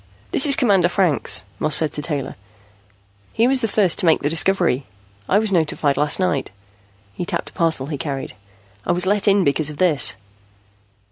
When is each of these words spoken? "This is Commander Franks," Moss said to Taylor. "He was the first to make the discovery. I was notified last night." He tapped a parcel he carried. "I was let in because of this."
"This 0.31 0.47
is 0.47 0.55
Commander 0.55 0.89
Franks," 0.89 1.43
Moss 1.59 1.75
said 1.75 1.93
to 1.93 2.01
Taylor. 2.01 2.35
"He 3.33 3.47
was 3.47 3.61
the 3.61 3.67
first 3.67 3.99
to 3.99 4.07
make 4.07 4.23
the 4.23 4.31
discovery. 4.31 4.87
I 5.29 5.37
was 5.37 5.51
notified 5.53 5.95
last 5.95 6.19
night." 6.19 6.49
He 7.13 7.23
tapped 7.23 7.51
a 7.51 7.53
parcel 7.53 7.85
he 7.85 7.99
carried. 7.99 8.33
"I 8.83 8.93
was 8.93 9.05
let 9.05 9.27
in 9.27 9.43
because 9.43 9.69
of 9.69 9.77
this." 9.77 10.15